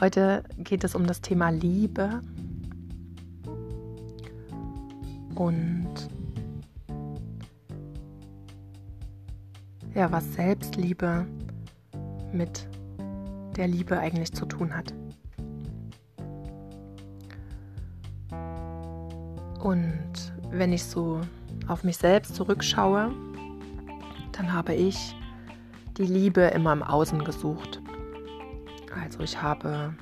[0.00, 2.20] Heute geht es um das Thema Liebe
[5.36, 5.88] und
[9.94, 11.26] ja, was Selbstliebe
[12.32, 12.68] mit
[13.56, 14.92] der Liebe eigentlich zu tun hat.
[19.62, 21.20] Und wenn ich so
[21.68, 23.12] auf mich selbst zurückschaue,
[24.32, 25.14] dann habe ich
[25.96, 27.80] die Liebe immer im Außen gesucht.
[29.02, 29.94] Also ich habe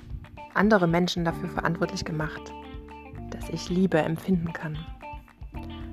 [0.55, 2.53] andere Menschen dafür verantwortlich gemacht,
[3.31, 4.79] dass ich Liebe empfinden kann.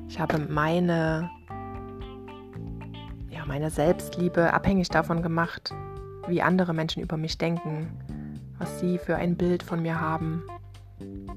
[0.08, 1.30] Ich habe meine,
[3.30, 5.74] ja, meine Selbstliebe abhängig davon gemacht,
[6.28, 7.88] wie andere Menschen über mich denken,
[8.58, 10.44] was sie für ein Bild von mir haben.
[11.00, 11.28] Hm.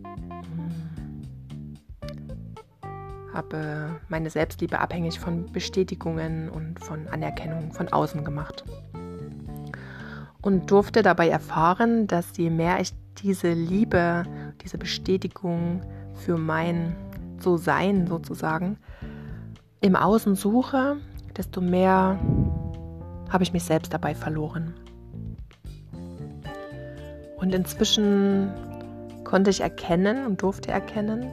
[3.32, 8.64] Habe meine Selbstliebe abhängig von Bestätigungen und von Anerkennung von außen gemacht
[10.42, 14.24] und durfte dabei erfahren, dass je mehr ich diese Liebe,
[14.62, 15.82] diese Bestätigung
[16.14, 16.96] für mein
[17.38, 18.78] So-Sein sozusagen
[19.80, 20.96] im Außen suche,
[21.36, 22.18] desto mehr
[23.30, 24.74] habe ich mich selbst dabei verloren.
[27.36, 28.52] Und inzwischen
[29.24, 31.26] konnte ich erkennen und durfte erkennen,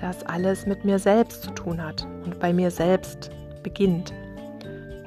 [0.00, 3.30] dass alles mit mir selbst zu tun hat und bei mir selbst
[3.62, 4.12] beginnt.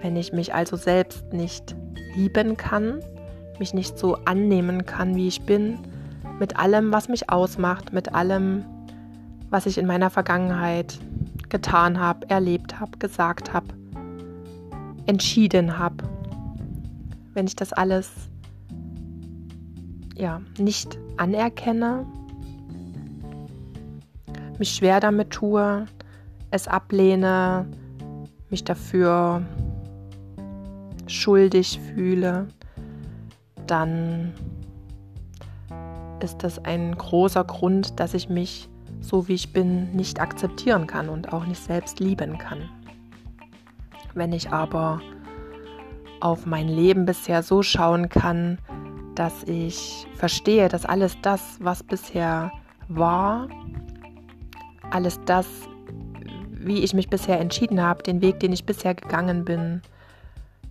[0.02, 1.76] Wenn ich mich also selbst nicht
[2.16, 3.00] lieben kann,
[3.60, 5.80] mich nicht so annehmen kann, wie ich bin,
[6.40, 8.64] mit allem, was mich ausmacht, mit allem,
[9.50, 10.98] was ich in meiner Vergangenheit
[11.50, 13.68] getan habe, erlebt habe, gesagt habe,
[15.06, 16.04] entschieden habe.
[17.34, 18.12] Wenn ich das alles
[20.16, 22.06] ja nicht anerkenne,
[24.58, 25.86] mich schwer damit tue,
[26.52, 27.66] es ablehne,
[28.50, 29.42] mich dafür
[31.10, 32.48] schuldig fühle,
[33.68, 34.34] dann
[36.22, 38.70] ist das ein großer Grund, dass ich mich
[39.02, 42.70] so wie ich bin nicht akzeptieren kann und auch nicht selbst lieben kann.
[44.14, 45.02] Wenn ich aber
[46.20, 48.58] auf mein Leben bisher so schauen kann,
[49.16, 52.52] dass ich verstehe, dass alles das, was bisher
[52.88, 53.48] war,
[54.92, 55.48] alles das,
[56.52, 59.82] wie ich mich bisher entschieden habe, den Weg, den ich bisher gegangen bin,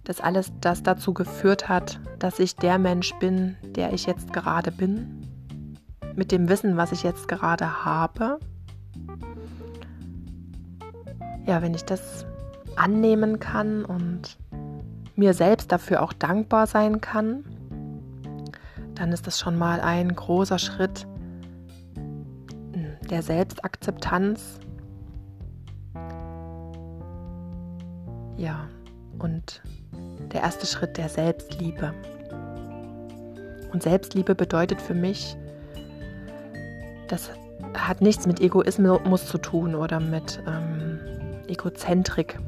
[0.08, 4.72] dass alles das dazu geführt hat, dass ich der Mensch bin, der ich jetzt gerade
[4.72, 5.28] bin,
[6.16, 8.38] mit dem Wissen, was ich jetzt gerade habe.
[11.44, 12.24] Ja, wenn ich das
[12.74, 14.38] annehmen kann und
[15.14, 17.44] mir selbst dafür auch dankbar sein kann,
[18.94, 21.06] dann ist das schon mal ein großer Schritt
[23.10, 24.58] der Selbstakzeptanz.
[28.38, 28.68] Ja,
[29.18, 29.62] und
[30.32, 31.94] der erste Schritt der Selbstliebe.
[33.72, 35.36] Und Selbstliebe bedeutet für mich,
[37.08, 37.30] das
[37.74, 40.98] hat nichts mit Egoismus zu tun oder mit ähm,
[41.48, 42.38] Egozentrik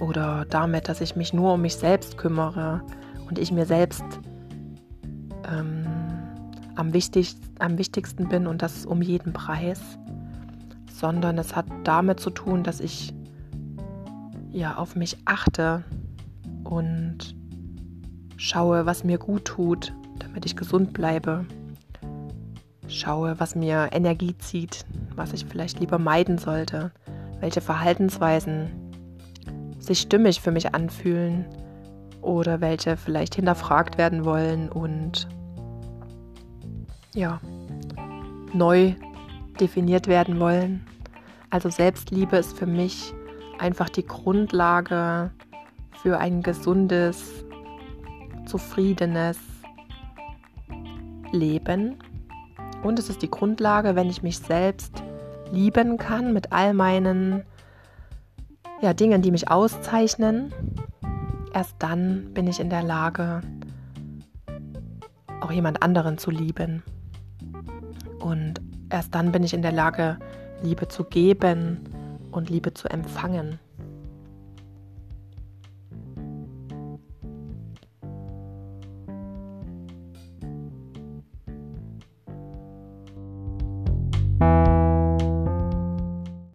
[0.00, 2.82] oder damit, dass ich mich nur um mich selbst kümmere
[3.28, 4.04] und ich mir selbst
[5.50, 5.86] ähm,
[6.74, 9.80] am, wichtig, am wichtigsten bin und das um jeden Preis,
[10.92, 13.14] sondern es hat damit zu tun, dass ich
[14.50, 15.84] ja auf mich achte
[16.70, 17.34] und
[18.36, 21.44] schaue, was mir gut tut, damit ich gesund bleibe.
[22.88, 26.92] Schaue, was mir Energie zieht, was ich vielleicht lieber meiden sollte,
[27.40, 28.70] welche Verhaltensweisen
[29.78, 31.44] sich stimmig für mich anfühlen
[32.22, 35.28] oder welche vielleicht hinterfragt werden wollen und
[37.14, 37.40] ja,
[38.52, 38.94] neu
[39.60, 40.86] definiert werden wollen.
[41.50, 43.12] Also Selbstliebe ist für mich
[43.58, 45.30] einfach die Grundlage
[46.02, 47.44] für ein gesundes,
[48.46, 49.38] zufriedenes
[51.32, 51.96] Leben.
[52.82, 55.02] Und es ist die Grundlage, wenn ich mich selbst
[55.52, 57.44] lieben kann mit all meinen
[58.80, 60.54] ja, Dingen, die mich auszeichnen.
[61.52, 63.42] Erst dann bin ich in der Lage,
[65.40, 66.82] auch jemand anderen zu lieben.
[68.20, 70.18] Und erst dann bin ich in der Lage,
[70.62, 71.80] Liebe zu geben
[72.30, 73.58] und Liebe zu empfangen.